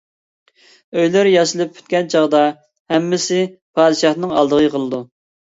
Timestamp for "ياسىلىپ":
1.33-1.75